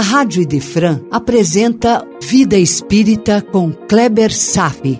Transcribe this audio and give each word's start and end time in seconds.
a 0.00 0.02
Rádio 0.02 0.40
Idefran 0.40 1.02
apresenta 1.10 2.02
Vida 2.22 2.56
Espírita 2.56 3.42
com 3.42 3.70
Kleber 3.70 4.34
Safi. 4.34 4.98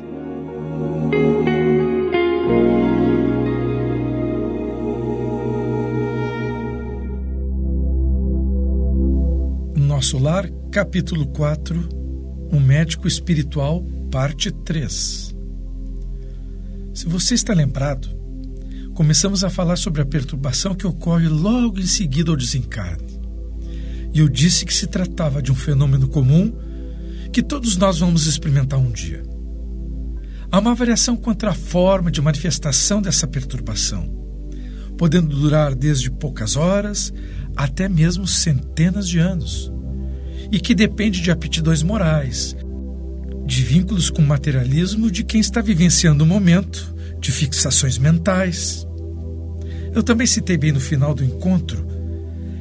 Nosso 9.75 10.19
Lar, 10.19 10.51
capítulo 10.71 11.27
4 11.29 11.89
Um 12.53 12.61
médico 12.61 13.09
espiritual, 13.09 13.83
parte 14.11 14.51
3 14.51 15.35
Se 16.93 17.07
você 17.07 17.33
está 17.33 17.55
lembrado, 17.55 18.07
começamos 18.93 19.45
a 19.45 19.49
falar 19.49 19.77
sobre 19.77 20.03
a 20.03 20.07
perturbação 20.07 20.75
que 20.75 20.87
ocorre 20.87 21.27
logo 21.27 21.81
em 21.81 21.87
seguida 21.87 22.31
ao 22.31 22.37
desencarne. 22.37 23.10
E 24.13 24.21
eu 24.21 24.29
disse 24.29 24.65
que 24.65 24.75
se 24.75 24.87
tratava 24.87 25.41
de 25.41 25.53
um 25.53 25.55
fenômeno 25.55 26.09
comum 26.09 26.53
que 27.33 27.43
todos 27.43 27.77
nós 27.77 28.01
vamos 28.01 28.27
experimentar 28.27 28.79
um 28.79 28.91
dia. 28.91 29.23
Há 30.51 30.59
uma 30.59 30.75
variação 30.75 31.17
quanto 31.17 31.47
à 31.47 31.55
forma 31.55 32.11
de 32.11 32.21
manifestação 32.21 33.01
dessa 33.01 33.27
perturbação, 33.27 34.11
podendo 34.99 35.37
durar 35.37 35.75
desde 35.77 36.11
poucas 36.11 36.57
horas 36.57 37.13
até 37.57 37.89
mesmo 37.89 38.27
centenas 38.27 39.09
de 39.09 39.21
anos, 39.21 39.73
e 40.51 40.59
que 40.59 40.75
depende 40.75 41.21
de 41.21 41.31
aptidões 41.31 41.85
morais, 41.85 42.57
de 43.47 43.63
vínculos 43.63 44.11
com 44.11 44.23
o 44.23 44.27
materialismo 44.27 45.09
de 45.09 45.23
quem 45.23 45.41
está 45.41 45.61
vivenciando 45.61 46.25
o 46.25 46.27
momento, 46.27 46.95
de 47.21 47.31
fixações 47.31 47.97
mentais. 47.97 48.85
Eu 49.95 50.03
também 50.03 50.27
citei 50.27 50.57
bem 50.57 50.73
no 50.73 50.81
final 50.81 51.15
do 51.15 51.25
encontro 51.25 51.87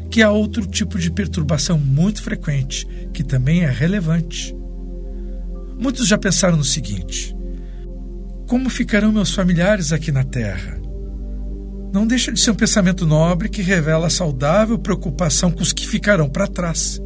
que 0.09 0.22
há 0.22 0.31
outro 0.31 0.66
tipo 0.66 0.98
de 0.98 1.12
perturbação 1.12 1.77
muito 1.77 2.22
frequente, 2.22 2.88
que 3.14 3.23
também 3.23 3.64
é 3.64 3.70
relevante. 3.70 4.56
Muitos 5.78 6.08
já 6.08 6.17
pensaram 6.17 6.58
no 6.58 6.64
seguinte: 6.64 7.36
como 8.48 8.70
ficarão 8.70 9.11
meus 9.11 9.31
familiares 9.31 9.94
aqui 9.94 10.11
na 10.11 10.23
Terra? 10.23 10.80
Não 11.94 12.06
deixa 12.06 12.31
de 12.31 12.39
ser 12.39 12.52
um 12.52 12.56
pensamento 12.56 13.06
nobre 13.06 13.50
que 13.50 13.61
revela 13.61 14.08
a 14.08 14.11
saudável 14.11 14.78
preocupação 14.78 15.52
com 15.52 15.61
os 15.61 15.73
que 15.73 15.88
ficarão 15.88 16.30
para 16.30 16.48
trás. 16.48 17.02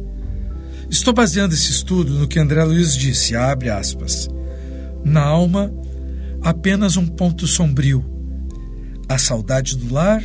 Estou 0.90 1.14
baseando 1.14 1.54
esse 1.54 1.70
estudo 1.70 2.14
no 2.14 2.28
que 2.28 2.38
André 2.38 2.62
Luiz 2.64 2.94
disse, 2.94 3.34
abre 3.34 3.70
aspas. 3.70 4.28
Na 5.04 5.22
alma, 5.22 5.72
apenas 6.42 6.96
um 6.96 7.06
ponto 7.06 7.46
sombrio. 7.46 8.04
A 9.08 9.16
saudade 9.16 9.76
do 9.76 9.92
lar 9.92 10.22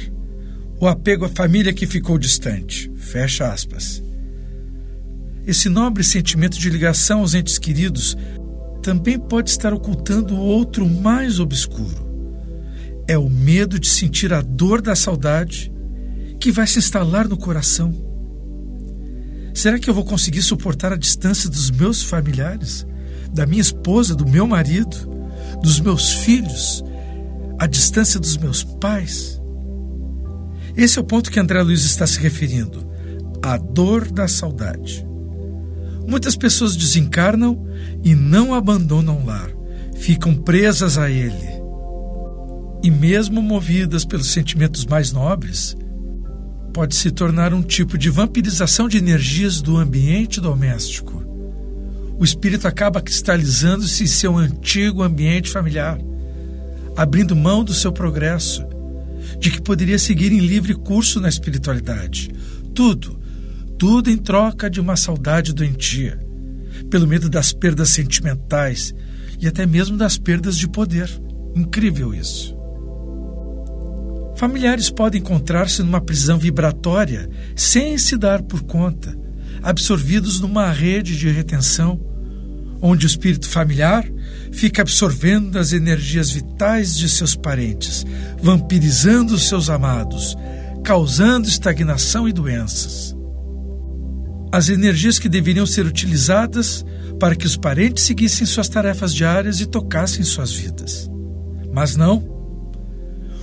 o 0.80 0.88
apego 0.88 1.26
à 1.26 1.30
família 1.30 1.74
que 1.74 1.86
ficou 1.86 2.18
distante. 2.18 2.92
Fecha 2.96 3.52
aspas. 3.52 4.02
Esse 5.46 5.68
nobre 5.68 6.04
sentimento 6.04 6.58
de 6.58 6.70
ligação 6.70 7.20
aos 7.20 7.34
entes 7.34 7.58
queridos 7.58 8.16
também 8.82 9.20
pode 9.20 9.50
estar 9.50 9.74
ocultando 9.74 10.38
outro 10.38 10.88
mais 10.88 11.40
obscuro. 11.40 12.08
É 13.08 13.18
o 13.18 13.30
medo 13.30 13.80
de 13.80 13.90
sentir 13.90 14.34
a 14.34 14.42
dor 14.42 14.82
da 14.82 14.96
saudade 14.96 15.72
que 16.40 16.52
vai 16.52 16.66
se 16.66 16.80
instalar 16.80 17.28
no 17.28 17.36
coração. 17.36 17.94
Será 19.54 19.78
que 19.78 19.90
eu 19.90 19.94
vou 19.94 20.06
conseguir 20.06 20.42
suportar 20.42 20.94
a 20.94 20.98
distância 20.98 21.50
dos 21.50 21.70
meus 21.70 22.02
familiares, 22.02 22.86
da 23.34 23.46
minha 23.46 23.62
esposa, 23.62 24.16
do 24.16 24.26
meu 24.26 24.48
marido, 24.48 24.96
dos 25.62 25.80
meus 25.80 26.14
filhos, 26.14 26.84
a 27.58 27.68
distância 27.68 28.20
dos 28.20 28.38
meus 28.38 28.64
pais? 28.64 29.39
Esse 30.80 30.98
é 30.98 31.02
o 31.02 31.04
ponto 31.04 31.30
que 31.30 31.38
André 31.38 31.62
Luiz 31.62 31.84
está 31.84 32.08
se 32.08 32.18
referindo: 32.22 32.90
a 33.44 33.58
dor 33.58 34.10
da 34.10 34.30
saudade. 34.30 35.06
Muitas 36.08 36.38
pessoas 36.38 36.74
desencarnam 36.74 37.68
e 38.02 38.16
não 38.16 38.54
abandonam 38.54 39.22
o 39.22 39.26
lar, 39.26 39.52
ficam 39.98 40.34
presas 40.34 40.98
a 40.98 41.12
ele. 41.12 41.60
E, 42.82 42.90
mesmo 42.90 43.42
movidas 43.42 44.06
pelos 44.06 44.32
sentimentos 44.32 44.86
mais 44.86 45.12
nobres, 45.12 45.76
pode 46.74 46.96
se 46.96 47.12
tornar 47.12 47.54
um 47.54 47.62
tipo 47.62 47.98
de 47.98 48.10
vampirização 48.10 48.88
de 48.88 48.98
energias 48.98 49.62
do 49.62 49.76
ambiente 49.76 50.40
doméstico. 50.40 51.22
O 52.18 52.24
espírito 52.24 52.70
acaba 52.70 53.02
cristalizando-se 53.02 54.06
em 54.06 54.08
seu 54.08 54.38
antigo 54.38 55.04
ambiente 55.04 55.52
familiar, 55.52 56.00
abrindo 56.96 57.36
mão 57.36 57.66
do 57.66 57.74
seu 57.74 57.92
progresso 57.92 58.79
de 59.38 59.52
que 59.52 59.62
poderia 59.62 60.00
seguir 60.00 60.32
em 60.32 60.40
livre 60.40 60.74
curso 60.74 61.20
na 61.20 61.30
espiritualidade. 61.30 62.30
Tudo, 62.74 63.20
tudo 63.78 64.10
em 64.10 64.18
troca 64.18 64.70
de 64.70 64.80
uma 64.80 64.96
saudade 64.96 65.54
doentia, 65.54 66.20
pelo 66.90 67.08
medo 67.08 67.30
das 67.30 67.54
perdas 67.54 67.90
sentimentais 67.90 68.94
e 69.40 69.48
até 69.48 69.66
mesmo 69.66 69.98
das 69.98 70.18
perdas 70.18 70.58
de 70.58 70.68
poder. 70.68 71.10
Incrível 71.56 72.14
isso. 72.14 72.58
Familiares 74.36 74.90
podem 74.90 75.20
encontrar-se 75.20 75.84
numa 75.84 76.00
prisão 76.00 76.38
vibratória 76.38 77.30
sem 77.56 77.98
se 77.98 78.18
dar 78.18 78.42
por 78.42 78.64
conta, 78.64 79.18
absorvidos 79.62 80.40
numa 80.40 80.72
rede 80.72 81.18
de 81.18 81.30
retenção, 81.30 82.00
onde 82.82 83.06
o 83.06 83.08
espírito 83.08 83.50
familiar 83.50 84.10
fica 84.52 84.82
absorvendo 84.82 85.58
as 85.58 85.74
energias 85.74 86.32
vitais 86.32 86.98
de 86.98 87.08
seus 87.08 87.36
parentes, 87.36 88.06
vampirizando 88.42 89.34
os 89.34 89.48
seus 89.48 89.70
amados, 89.70 90.36
causando 90.84 91.48
estagnação 91.48 92.28
e 92.28 92.34
doenças. 92.34 93.16
As 94.52 94.70
energias 94.70 95.20
que 95.20 95.30
deveriam 95.30 95.66
ser 95.66 95.86
utilizadas 95.86 96.84
para 97.20 97.36
que 97.36 97.46
os 97.46 97.56
parentes 97.56 98.04
seguissem 98.04 98.48
suas 98.48 98.70
tarefas 98.70 99.14
diárias 99.14 99.60
e 99.60 99.66
tocassem 99.66 100.24
suas 100.24 100.52
vidas. 100.52 101.10
Mas 101.72 101.96
não. 101.96 102.40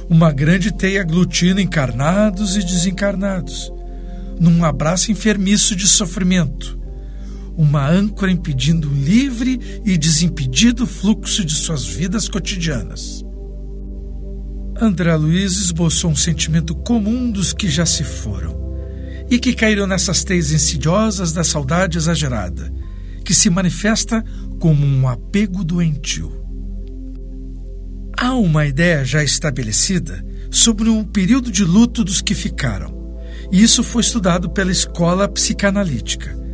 Uma 0.09 0.33
grande 0.33 0.73
teia 0.73 1.01
aglutina 1.01 1.61
encarnados 1.61 2.57
e 2.57 2.63
desencarnados, 2.63 3.73
num 4.39 4.65
abraço 4.65 5.11
enfermiço 5.11 5.75
de 5.75 5.87
sofrimento, 5.87 6.79
uma 7.57 7.89
âncora 7.89 8.31
impedindo 8.31 8.89
o 8.89 8.95
livre 8.95 9.81
e 9.85 9.97
desimpedido 9.97 10.87
fluxo 10.87 11.45
de 11.45 11.55
suas 11.55 11.87
vidas 11.87 12.29
cotidianas. 12.29 13.25
André 14.79 15.17
Luiz 15.17 15.57
esboçou 15.57 16.11
um 16.11 16.17
sentimento 16.17 16.75
comum 16.75 17.31
dos 17.31 17.55
que 17.55 17.69
já 17.69 17.87
se 17.87 18.05
foram 18.05 18.77
e 19.31 19.39
que 19.39 19.55
caíram 19.55 19.87
nessas 19.87 20.23
teias 20.23 20.53
insidiosas 20.53 21.33
da 21.33 21.43
saudade 21.43 21.97
exagerada, 21.97 22.71
que 23.25 23.33
se 23.33 23.49
manifesta 23.49 24.23
como 24.61 24.85
um 24.85 25.09
apego 25.09 25.65
doentio. 25.65 26.31
Há 28.19 28.35
uma 28.35 28.67
ideia 28.67 29.05
já 29.05 29.25
estabelecida 29.25 30.25
sobre 30.51 30.91
um 30.91 31.03
período 31.03 31.51
de 31.51 31.65
luto 31.65 32.05
dos 32.05 32.21
que 32.21 32.35
ficaram, 32.35 32.95
e 33.51 33.63
isso 33.63 33.83
foi 33.83 34.03
estudado 34.03 34.51
pela 34.51 34.71
escola 34.71 35.27
psicanalítica 35.27 36.46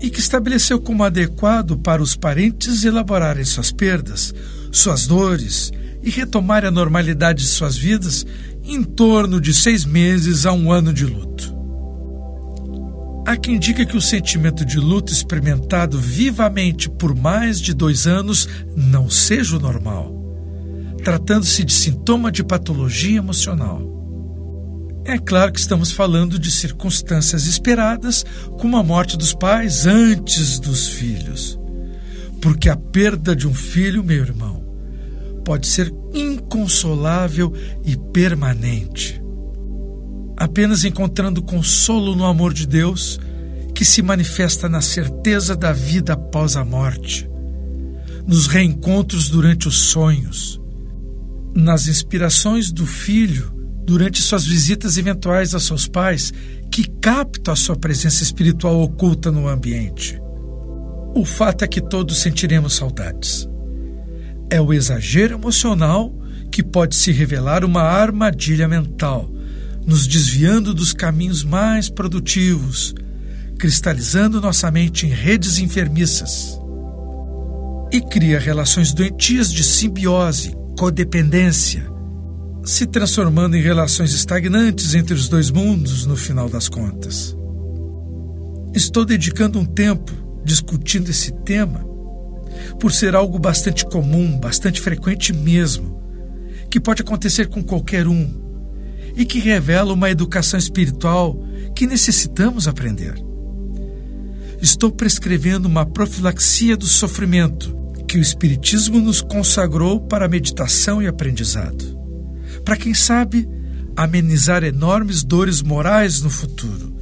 e 0.00 0.08
que 0.10 0.20
estabeleceu 0.20 0.80
como 0.80 1.04
adequado 1.04 1.76
para 1.78 2.02
os 2.02 2.16
parentes 2.16 2.84
elaborarem 2.84 3.44
suas 3.44 3.70
perdas, 3.70 4.34
suas 4.72 5.06
dores 5.06 5.70
e 6.02 6.10
retomarem 6.10 6.68
a 6.68 6.72
normalidade 6.72 7.42
de 7.42 7.48
suas 7.48 7.76
vidas 7.76 8.26
em 8.64 8.82
torno 8.82 9.40
de 9.40 9.52
seis 9.52 9.84
meses 9.84 10.46
a 10.46 10.52
um 10.52 10.72
ano 10.72 10.92
de 10.92 11.04
luto. 11.04 11.54
Há 13.26 13.36
quem 13.36 13.58
diga 13.58 13.84
que 13.84 13.96
o 13.96 14.00
sentimento 14.00 14.64
de 14.64 14.78
luto 14.78 15.12
experimentado 15.12 15.98
vivamente 15.98 16.88
por 16.88 17.14
mais 17.14 17.60
de 17.60 17.74
dois 17.74 18.06
anos 18.06 18.48
não 18.74 19.10
seja 19.10 19.56
o 19.56 19.60
normal, 19.60 20.14
tratando-se 21.04 21.62
de 21.62 21.72
sintoma 21.72 22.32
de 22.32 22.42
patologia 22.42 23.18
emocional. 23.18 23.99
É 25.04 25.18
claro 25.18 25.52
que 25.52 25.60
estamos 25.60 25.90
falando 25.90 26.38
de 26.38 26.50
circunstâncias 26.50 27.46
esperadas, 27.46 28.24
como 28.58 28.76
a 28.76 28.82
morte 28.82 29.16
dos 29.16 29.32
pais 29.32 29.86
antes 29.86 30.58
dos 30.58 30.88
filhos. 30.88 31.58
Porque 32.40 32.68
a 32.68 32.76
perda 32.76 33.34
de 33.34 33.48
um 33.48 33.54
filho, 33.54 34.04
meu 34.04 34.22
irmão, 34.22 34.62
pode 35.44 35.66
ser 35.66 35.92
inconsolável 36.12 37.52
e 37.84 37.96
permanente. 38.12 39.20
Apenas 40.36 40.84
encontrando 40.84 41.42
consolo 41.42 42.14
no 42.14 42.26
amor 42.26 42.52
de 42.52 42.66
Deus, 42.66 43.18
que 43.74 43.84
se 43.84 44.02
manifesta 44.02 44.68
na 44.68 44.82
certeza 44.82 45.56
da 45.56 45.72
vida 45.72 46.12
após 46.12 46.56
a 46.56 46.64
morte, 46.64 47.28
nos 48.26 48.46
reencontros 48.46 49.30
durante 49.30 49.66
os 49.66 49.78
sonhos, 49.84 50.60
nas 51.54 51.88
inspirações 51.88 52.70
do 52.70 52.86
filho 52.86 53.59
durante 53.84 54.22
suas 54.22 54.46
visitas 54.46 54.96
eventuais 54.96 55.54
a 55.54 55.60
seus 55.60 55.86
pais 55.86 56.32
que 56.70 56.88
captam 57.00 57.52
a 57.52 57.56
sua 57.56 57.76
presença 57.76 58.22
espiritual 58.22 58.80
oculta 58.80 59.30
no 59.30 59.48
ambiente. 59.48 60.20
O 61.14 61.24
fato 61.24 61.64
é 61.64 61.68
que 61.68 61.80
todos 61.80 62.18
sentiremos 62.18 62.74
saudades. 62.76 63.48
É 64.48 64.60
o 64.60 64.72
exagero 64.72 65.34
emocional 65.34 66.14
que 66.50 66.62
pode 66.62 66.94
se 66.94 67.12
revelar 67.12 67.64
uma 67.64 67.82
armadilha 67.82 68.68
mental, 68.68 69.30
nos 69.86 70.06
desviando 70.06 70.72
dos 70.72 70.92
caminhos 70.92 71.42
mais 71.42 71.88
produtivos, 71.88 72.94
cristalizando 73.58 74.40
nossa 74.40 74.70
mente 74.70 75.06
em 75.06 75.10
redes 75.10 75.58
enfermiças 75.58 76.60
e 77.92 78.00
cria 78.00 78.38
relações 78.38 78.92
doentias 78.92 79.52
de 79.52 79.64
simbiose, 79.64 80.54
codependência, 80.78 81.90
se 82.64 82.86
transformando 82.86 83.56
em 83.56 83.62
relações 83.62 84.12
estagnantes 84.12 84.94
entre 84.94 85.14
os 85.14 85.28
dois 85.28 85.50
mundos 85.50 86.06
no 86.06 86.16
final 86.16 86.48
das 86.48 86.68
contas. 86.68 87.36
Estou 88.74 89.04
dedicando 89.04 89.58
um 89.58 89.64
tempo 89.64 90.12
discutindo 90.44 91.10
esse 91.10 91.32
tema 91.44 91.84
por 92.78 92.92
ser 92.92 93.14
algo 93.14 93.38
bastante 93.38 93.84
comum, 93.86 94.38
bastante 94.38 94.80
frequente 94.80 95.32
mesmo, 95.32 96.00
que 96.70 96.80
pode 96.80 97.02
acontecer 97.02 97.48
com 97.48 97.62
qualquer 97.62 98.06
um 98.06 98.40
e 99.16 99.24
que 99.24 99.40
revela 99.40 99.92
uma 99.92 100.10
educação 100.10 100.58
espiritual 100.58 101.42
que 101.74 101.86
necessitamos 101.86 102.68
aprender. 102.68 103.14
Estou 104.60 104.92
prescrevendo 104.92 105.66
uma 105.66 105.86
profilaxia 105.86 106.76
do 106.76 106.86
sofrimento 106.86 107.74
que 108.06 108.18
o 108.18 108.20
Espiritismo 108.20 109.00
nos 109.00 109.22
consagrou 109.22 110.00
para 110.00 110.28
meditação 110.28 111.02
e 111.02 111.06
aprendizado. 111.06 111.99
Para 112.70 112.78
quem 112.78 112.94
sabe, 112.94 113.48
amenizar 113.96 114.62
enormes 114.62 115.24
dores 115.24 115.60
morais 115.60 116.22
no 116.22 116.30
futuro. 116.30 116.94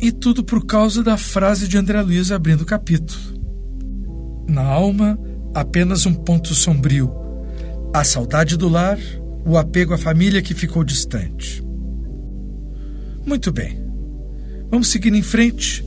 E 0.00 0.10
tudo 0.10 0.42
por 0.42 0.64
causa 0.64 1.02
da 1.02 1.18
frase 1.18 1.68
de 1.68 1.76
André 1.76 2.00
Luiz 2.00 2.32
abrindo 2.32 2.62
o 2.62 2.64
capítulo. 2.64 3.20
Na 4.48 4.62
alma, 4.62 5.18
apenas 5.54 6.06
um 6.06 6.14
ponto 6.14 6.54
sombrio: 6.54 7.12
a 7.92 8.02
saudade 8.02 8.56
do 8.56 8.66
lar, 8.66 8.98
o 9.44 9.58
apego 9.58 9.92
à 9.92 9.98
família 9.98 10.40
que 10.40 10.54
ficou 10.54 10.82
distante. 10.82 11.62
Muito 13.26 13.52
bem. 13.52 13.78
Vamos 14.70 14.88
seguir 14.88 15.12
em 15.12 15.20
frente 15.20 15.84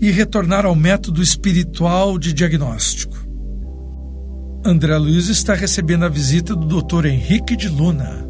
e 0.00 0.08
retornar 0.08 0.64
ao 0.64 0.76
método 0.76 1.20
espiritual 1.20 2.16
de 2.16 2.32
diagnóstico. 2.32 3.18
André 4.64 4.96
Luiz 4.98 5.26
está 5.26 5.52
recebendo 5.52 6.04
a 6.04 6.08
visita 6.08 6.54
do 6.54 6.80
Dr. 6.80 7.06
Henrique 7.06 7.56
de 7.56 7.68
Luna. 7.68 8.25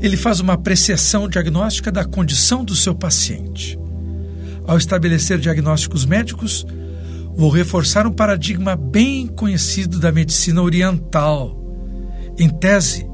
Ele 0.00 0.16
faz 0.16 0.40
uma 0.40 0.52
apreciação 0.52 1.28
diagnóstica 1.28 1.90
da 1.90 2.04
condição 2.04 2.64
do 2.64 2.74
seu 2.74 2.94
paciente. 2.94 3.78
Ao 4.66 4.76
estabelecer 4.76 5.38
diagnósticos 5.38 6.04
médicos, 6.04 6.66
vou 7.34 7.50
reforçar 7.50 8.06
um 8.06 8.12
paradigma 8.12 8.76
bem 8.76 9.26
conhecido 9.26 9.98
da 9.98 10.12
medicina 10.12 10.62
oriental. 10.62 11.58
Em 12.38 12.48
tese, 12.48 13.06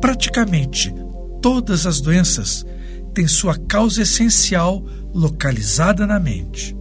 praticamente 0.00 0.94
todas 1.42 1.86
as 1.86 2.00
doenças 2.00 2.64
têm 3.12 3.26
sua 3.26 3.56
causa 3.56 4.02
essencial 4.02 4.84
localizada 5.12 6.06
na 6.06 6.20
mente. 6.20 6.76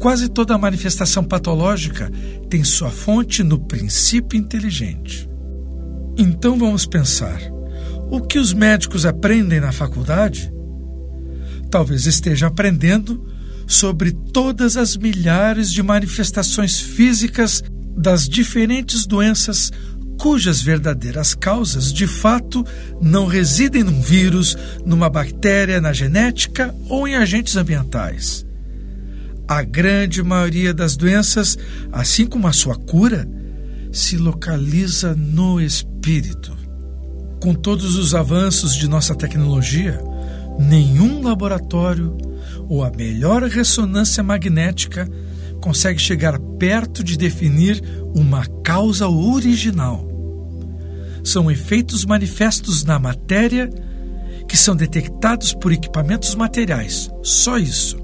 Quase 0.00 0.28
toda 0.28 0.58
manifestação 0.58 1.24
patológica 1.24 2.10
tem 2.50 2.62
sua 2.64 2.90
fonte 2.90 3.42
no 3.42 3.58
princípio 3.58 4.38
inteligente. 4.38 5.28
Então 6.18 6.58
vamos 6.58 6.84
pensar: 6.84 7.40
o 8.14 8.20
que 8.20 8.38
os 8.38 8.52
médicos 8.52 9.04
aprendem 9.04 9.60
na 9.60 9.72
faculdade? 9.72 10.52
Talvez 11.70 12.06
estejam 12.06 12.48
aprendendo 12.48 13.26
sobre 13.66 14.12
todas 14.12 14.76
as 14.76 14.96
milhares 14.96 15.72
de 15.72 15.82
manifestações 15.82 16.78
físicas 16.78 17.62
das 17.96 18.28
diferentes 18.28 19.06
doenças 19.06 19.72
cujas 20.16 20.62
verdadeiras 20.62 21.34
causas 21.34 21.92
de 21.92 22.06
fato 22.06 22.64
não 23.02 23.26
residem 23.26 23.82
num 23.82 24.00
vírus, 24.00 24.56
numa 24.86 25.10
bactéria, 25.10 25.80
na 25.80 25.92
genética 25.92 26.72
ou 26.88 27.08
em 27.08 27.16
agentes 27.16 27.56
ambientais. 27.56 28.46
A 29.48 29.62
grande 29.62 30.22
maioria 30.22 30.72
das 30.72 30.96
doenças, 30.96 31.58
assim 31.92 32.26
como 32.26 32.46
a 32.46 32.52
sua 32.52 32.76
cura, 32.76 33.28
se 33.92 34.16
localiza 34.16 35.14
no 35.14 35.60
espírito. 35.60 36.63
Com 37.44 37.52
todos 37.52 37.96
os 37.96 38.14
avanços 38.14 38.74
de 38.74 38.88
nossa 38.88 39.14
tecnologia, 39.14 40.00
nenhum 40.58 41.22
laboratório 41.22 42.16
ou 42.70 42.82
a 42.82 42.90
melhor 42.90 43.42
ressonância 43.42 44.22
magnética 44.22 45.06
consegue 45.60 46.00
chegar 46.00 46.38
perto 46.58 47.04
de 47.04 47.18
definir 47.18 47.84
uma 48.14 48.46
causa 48.64 49.06
original. 49.08 50.08
São 51.22 51.50
efeitos 51.50 52.06
manifestos 52.06 52.82
na 52.82 52.98
matéria 52.98 53.68
que 54.48 54.56
são 54.56 54.74
detectados 54.74 55.52
por 55.52 55.70
equipamentos 55.70 56.34
materiais, 56.34 57.10
só 57.22 57.58
isso. 57.58 57.98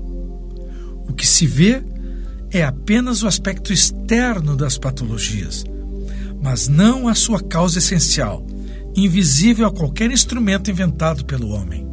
O 1.09 1.15
que 1.15 1.27
se 1.27 1.47
vê 1.47 1.83
é 2.51 2.63
apenas 2.63 3.23
o 3.23 3.27
aspecto 3.27 3.73
externo 3.73 4.55
das 4.55 4.77
patologias, 4.77 5.65
mas 6.43 6.69
não 6.69 7.09
a 7.09 7.15
sua 7.15 7.43
causa 7.43 7.79
essencial, 7.79 8.45
invisível 8.95 9.67
a 9.67 9.71
qualquer 9.71 10.11
instrumento 10.11 10.71
inventado 10.71 11.25
pelo 11.25 11.51
homem. 11.51 11.87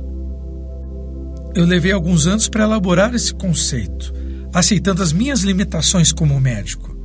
Eu 1.55 1.65
levei 1.65 1.91
alguns 1.91 2.27
anos 2.27 2.47
para 2.47 2.63
elaborar 2.63 3.13
esse 3.15 3.33
conceito, 3.33 4.13
aceitando 4.53 5.01
as 5.01 5.11
minhas 5.11 5.41
limitações 5.41 6.11
como 6.11 6.39
médico, 6.39 6.95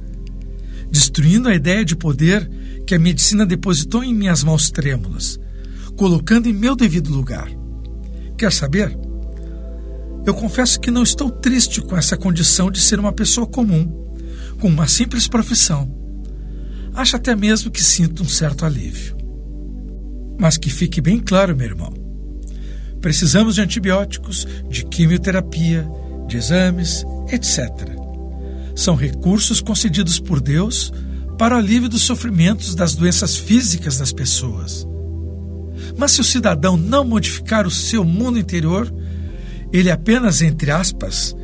destruindo 0.91 1.49
a 1.49 1.55
ideia 1.55 1.85
de 1.85 1.97
poder 1.97 2.51
que 2.87 2.95
a 2.95 2.99
medicina 2.99 3.47
depositou 3.47 4.05
em 4.05 4.15
minhas 4.15 4.43
mãos 4.45 4.71
trêmulas, 4.71 5.39
colocando 5.97 6.49
em 6.49 6.53
meu 6.53 6.77
devido 6.77 7.13
lugar. 7.13 7.51
Quer 8.37 8.53
saber? 8.53 8.97
Eu 10.27 10.35
confesso 10.35 10.79
que 10.79 10.91
não 10.91 11.03
estou 11.03 11.31
triste 11.31 11.81
com 11.81 11.97
essa 11.97 12.17
condição 12.17 12.71
de 12.71 12.81
ser 12.81 13.01
uma 13.01 13.13
pessoa 13.13 13.47
comum, 13.47 13.87
com 14.61 14.69
uma 14.69 14.87
simples 14.87 15.27
profissão. 15.27 15.93
Acho 16.95 17.17
até 17.17 17.35
mesmo 17.35 17.71
que 17.71 17.83
sinto 17.83 18.23
um 18.23 18.29
certo 18.29 18.65
alívio. 18.65 19.22
Mas 20.43 20.59
que 20.59 20.69
fique 20.69 21.01
bem 21.01 21.21
claro, 21.21 21.57
meu 21.57 21.69
irmão. 21.69 21.95
Precisamos 23.01 23.55
de 23.55 23.61
antibióticos, 23.61 24.45
de 24.69 24.85
quimioterapia, 24.85 25.89
de 26.27 26.37
exames, 26.37 27.05
etc. 27.31 27.71
São 28.75 28.97
recursos 28.97 29.61
concedidos 29.61 30.19
por 30.19 30.41
Deus 30.41 30.93
para 31.39 31.55
o 31.55 31.59
alívio 31.59 31.89
dos 31.89 32.03
sofrimentos 32.03 32.75
das 32.75 32.97
doenças 32.97 33.37
físicas 33.37 33.99
das 33.99 34.13
pessoas. 34.13 34.85
Mas 35.97 36.11
se 36.11 36.21
o 36.21 36.25
cidadão 36.25 36.77
não 36.77 37.05
modificar 37.05 37.65
o 37.65 37.71
seu 37.71 38.05
mundo 38.05 38.37
interior, 38.37 38.93
ele 39.73 39.93
apenas, 39.93 40.43
entre 40.43 40.73
aspas, 40.73 41.37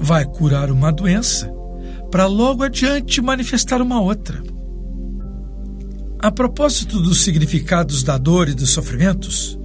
vai 0.00 0.24
curar 0.24 0.72
uma 0.72 0.90
doença 0.90 1.48
para 2.10 2.26
logo 2.26 2.64
adiante 2.64 3.22
manifestar 3.22 3.80
uma 3.80 4.00
outra. 4.00 4.42
A 6.24 6.30
propósito 6.30 7.02
dos 7.02 7.18
significados 7.18 8.02
da 8.02 8.16
dor 8.16 8.48
e 8.48 8.54
dos 8.54 8.70
sofrimentos, 8.70 9.58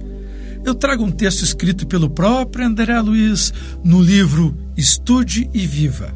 eu 0.62 0.74
trago 0.74 1.02
um 1.02 1.10
texto 1.10 1.42
escrito 1.42 1.86
pelo 1.86 2.10
próprio 2.10 2.66
André 2.66 3.00
Luiz 3.00 3.50
no 3.82 4.02
livro 4.02 4.54
Estude 4.76 5.48
e 5.54 5.66
Viva, 5.66 6.14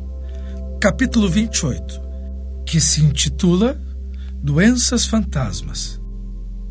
capítulo 0.82 1.30
28, 1.30 1.98
que 2.66 2.78
se 2.78 3.00
intitula 3.00 3.80
Doenças 4.42 5.06
Fantasmas. 5.06 5.98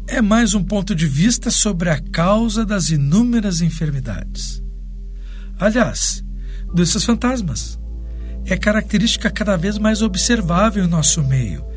É 0.05 0.21
mais 0.21 0.53
um 0.53 0.63
ponto 0.63 0.93
de 0.93 1.07
vista 1.07 1.49
sobre 1.49 1.89
a 1.89 1.99
causa 1.99 2.63
das 2.63 2.91
inúmeras 2.91 3.59
enfermidades. 3.59 4.61
Aliás, 5.59 6.23
doenças 6.71 7.03
fantasmas. 7.03 7.79
É 8.45 8.55
característica 8.55 9.31
cada 9.31 9.57
vez 9.57 9.79
mais 9.79 10.03
observável 10.03 10.85
em 10.85 10.87
nosso 10.87 11.23
meio. 11.23 11.72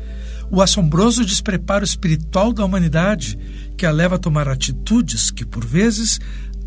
O 0.49 0.61
assombroso 0.61 1.25
despreparo 1.25 1.83
espiritual 1.83 2.53
da 2.53 2.63
humanidade 2.63 3.37
que 3.77 3.85
a 3.85 3.91
leva 3.91 4.15
a 4.15 4.19
tomar 4.19 4.47
atitudes 4.47 5.29
que, 5.29 5.45
por 5.45 5.65
vezes, 5.65 6.19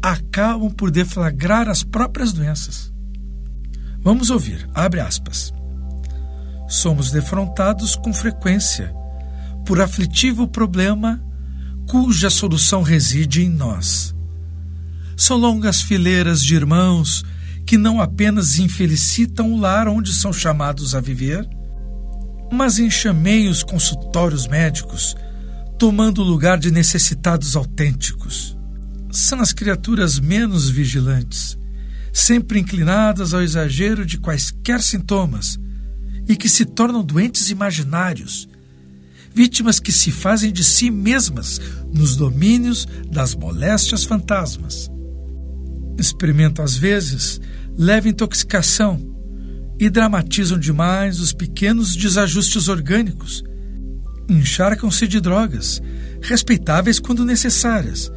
acabam 0.02 0.70
por 0.70 0.90
deflagrar 0.90 1.68
as 1.68 1.82
próprias 1.82 2.32
doenças. 2.32 2.92
Vamos 4.02 4.30
ouvir, 4.30 4.68
abre 4.74 5.00
aspas. 5.00 5.52
Somos 6.68 7.10
defrontados 7.10 7.96
com 7.96 8.12
frequência 8.12 8.94
por 9.66 9.80
aflitivo 9.80 10.46
problema 10.46 11.22
cuja 11.88 12.30
solução 12.30 12.82
reside 12.82 13.42
em 13.42 13.50
nós 13.50 14.14
são 15.20 15.36
longas 15.36 15.82
fileiras 15.82 16.42
de 16.42 16.54
irmãos 16.54 17.22
que 17.66 17.76
não 17.76 18.00
apenas 18.00 18.58
infelicitam 18.58 19.52
o 19.52 19.60
lar 19.60 19.86
onde 19.86 20.14
são 20.14 20.32
chamados 20.32 20.94
a 20.94 21.00
viver, 21.00 21.46
mas 22.50 22.78
enxamei 22.78 23.48
os 23.48 23.62
consultórios 23.62 24.46
médicos, 24.46 25.14
tomando 25.78 26.20
o 26.20 26.24
lugar 26.24 26.58
de 26.58 26.70
necessitados 26.70 27.56
autênticos. 27.56 28.56
São 29.10 29.40
as 29.40 29.52
criaturas 29.52 30.18
menos 30.18 30.68
vigilantes, 30.68 31.58
sempre 32.12 32.58
inclinadas 32.58 33.32
ao 33.32 33.42
exagero 33.42 34.04
de 34.04 34.18
quaisquer 34.18 34.82
sintomas 34.82 35.58
e 36.28 36.36
que 36.36 36.48
se 36.48 36.64
tornam 36.64 37.02
doentes 37.02 37.50
imaginários, 37.50 38.48
vítimas 39.34 39.78
que 39.78 39.92
se 39.92 40.10
fazem 40.10 40.52
de 40.52 40.64
si 40.64 40.90
mesmas 40.90 41.60
nos 41.92 42.16
domínios 42.16 42.86
das 43.10 43.34
moléstias 43.34 44.04
fantasmas 44.04 44.90
experimento 46.00 46.62
às 46.62 46.76
vezes 46.76 47.40
leva 47.76 48.08
intoxicação 48.08 49.09
e 49.80 49.88
dramatizam 49.88 50.58
demais 50.58 51.20
os 51.20 51.32
pequenos 51.32 51.96
desajustes 51.96 52.68
orgânicos. 52.68 53.42
Encharcam-se 54.28 55.08
de 55.08 55.18
drogas, 55.20 55.82
respeitáveis 56.20 57.00
quando 57.00 57.24
necessárias, 57.24 58.12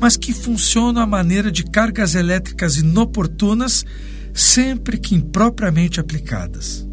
mas 0.00 0.16
que 0.16 0.32
funcionam 0.32 1.00
à 1.00 1.06
maneira 1.06 1.52
de 1.52 1.62
cargas 1.62 2.16
elétricas 2.16 2.76
inoportunas 2.76 3.86
sempre 4.34 4.98
que 4.98 5.14
impropriamente 5.14 6.00
aplicadas. 6.00 6.86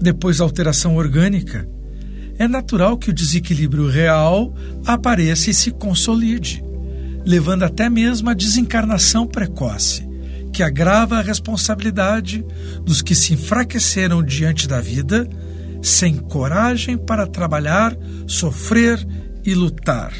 Depois 0.00 0.38
da 0.38 0.44
alteração 0.44 0.96
orgânica, 0.96 1.68
é 2.38 2.46
natural 2.46 2.96
que 2.96 3.10
o 3.10 3.14
desequilíbrio 3.14 3.88
real 3.88 4.54
apareça 4.86 5.50
e 5.50 5.54
se 5.54 5.72
consolide, 5.72 6.64
levando 7.24 7.64
até 7.64 7.88
mesmo 7.88 8.30
à 8.30 8.34
desencarnação 8.34 9.26
precoce, 9.26 10.06
que 10.54 10.62
agrava 10.62 11.18
a 11.18 11.20
responsabilidade 11.20 12.46
dos 12.84 13.02
que 13.02 13.12
se 13.12 13.34
enfraqueceram 13.34 14.22
diante 14.22 14.68
da 14.68 14.80
vida, 14.80 15.28
sem 15.82 16.16
coragem 16.16 16.96
para 16.96 17.26
trabalhar, 17.26 17.94
sofrer 18.24 19.04
e 19.44 19.52
lutar. 19.52 20.14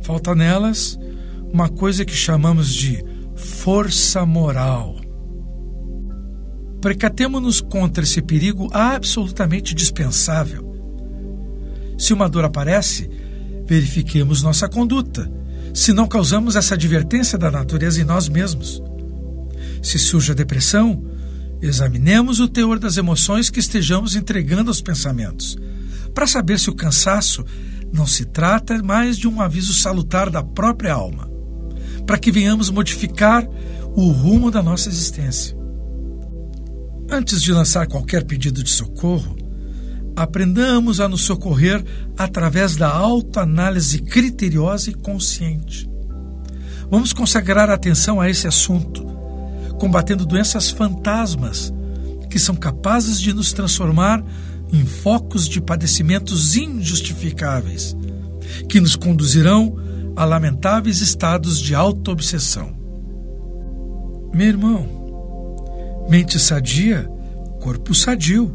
Falta 0.00 0.34
nelas 0.34 0.98
uma 1.52 1.68
coisa 1.68 2.06
que 2.06 2.14
chamamos 2.14 2.72
de 2.72 3.04
força 3.36 4.24
moral. 4.24 4.96
Precatemo-nos 6.80 7.60
contra 7.60 8.02
esse 8.02 8.22
perigo 8.22 8.70
absolutamente 8.72 9.74
dispensável. 9.74 10.74
Se 11.98 12.14
uma 12.14 12.30
dor 12.30 12.44
aparece, 12.46 13.10
verifiquemos 13.66 14.42
nossa 14.42 14.70
conduta, 14.70 15.30
se 15.74 15.92
não 15.92 16.08
causamos 16.08 16.56
essa 16.56 16.74
advertência 16.74 17.36
da 17.36 17.50
natureza 17.50 18.00
em 18.00 18.04
nós 18.04 18.26
mesmos. 18.26 18.82
Se 19.84 19.98
surge 19.98 20.32
a 20.32 20.34
depressão, 20.34 21.04
examinemos 21.60 22.40
o 22.40 22.48
teor 22.48 22.78
das 22.78 22.96
emoções 22.96 23.50
que 23.50 23.60
estejamos 23.60 24.16
entregando 24.16 24.70
aos 24.70 24.80
pensamentos, 24.80 25.58
para 26.14 26.26
saber 26.26 26.58
se 26.58 26.70
o 26.70 26.74
cansaço 26.74 27.44
não 27.92 28.06
se 28.06 28.24
trata 28.24 28.82
mais 28.82 29.18
de 29.18 29.28
um 29.28 29.42
aviso 29.42 29.74
salutar 29.74 30.30
da 30.30 30.42
própria 30.42 30.94
alma, 30.94 31.30
para 32.06 32.18
que 32.18 32.32
venhamos 32.32 32.70
modificar 32.70 33.46
o 33.94 34.08
rumo 34.10 34.50
da 34.50 34.62
nossa 34.62 34.88
existência. 34.88 35.54
Antes 37.10 37.42
de 37.42 37.52
lançar 37.52 37.86
qualquer 37.86 38.24
pedido 38.24 38.64
de 38.64 38.70
socorro, 38.70 39.36
aprendamos 40.16 40.98
a 40.98 41.06
nos 41.06 41.20
socorrer 41.20 41.84
através 42.16 42.74
da 42.74 42.88
autoanálise 42.88 43.98
criteriosa 43.98 44.88
e 44.88 44.94
consciente. 44.94 45.86
Vamos 46.90 47.12
consagrar 47.12 47.68
atenção 47.68 48.18
a 48.18 48.30
esse 48.30 48.48
assunto, 48.48 49.13
combatendo 49.78 50.26
doenças 50.26 50.70
fantasmas 50.70 51.72
que 52.30 52.38
são 52.38 52.54
capazes 52.54 53.20
de 53.20 53.32
nos 53.32 53.52
transformar 53.52 54.24
em 54.72 54.84
focos 54.84 55.48
de 55.48 55.60
padecimentos 55.60 56.56
injustificáveis, 56.56 57.96
que 58.68 58.80
nos 58.80 58.96
conduzirão 58.96 59.76
a 60.16 60.24
lamentáveis 60.24 61.00
estados 61.00 61.60
de 61.60 61.74
autoobsessão. 61.74 62.74
Meu 64.32 64.48
irmão, 64.48 66.06
mente 66.08 66.40
sadia, 66.40 67.08
corpo 67.60 67.94
sadio. 67.94 68.52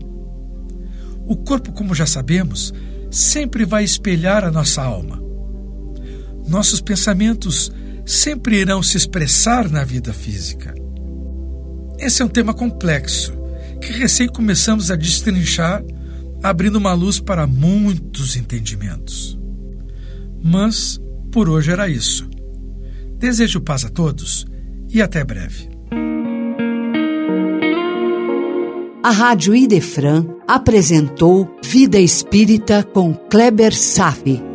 O 1.25 1.37
corpo, 1.37 1.71
como 1.71 1.95
já 1.95 2.05
sabemos, 2.05 2.73
sempre 3.09 3.63
vai 3.63 3.83
espelhar 3.83 4.43
a 4.43 4.51
nossa 4.51 4.81
alma. 4.81 5.21
Nossos 6.47 6.81
pensamentos 6.81 7.71
sempre 8.05 8.59
irão 8.59 8.83
se 8.83 8.97
expressar 8.97 9.69
na 9.69 9.83
vida 9.83 10.11
física. 10.11 10.73
Esse 11.99 12.21
é 12.21 12.25
um 12.25 12.29
tema 12.29 12.53
complexo 12.53 13.33
que 13.81 13.91
recém 13.91 14.27
começamos 14.27 14.89
a 14.89 14.95
destrinchar 14.95 15.83
abrindo 16.41 16.77
uma 16.77 16.93
luz 16.93 17.19
para 17.19 17.45
muitos 17.45 18.37
entendimentos. 18.37 19.37
Mas 20.41 20.99
por 21.31 21.49
hoje 21.49 21.71
era 21.71 21.89
isso. 21.89 22.29
Desejo 23.17 23.59
paz 23.59 23.83
a 23.83 23.89
todos 23.89 24.45
e 24.89 25.01
até 25.01 25.25
breve. 25.25 25.69
A 29.03 29.11
Rádio 29.11 29.53
Idefran 29.53 30.25
apresentou 30.47 31.57
Vida 31.63 31.99
Espírita 31.99 32.81
com 32.81 33.13
Kleber 33.13 33.75
Safi. 33.75 34.48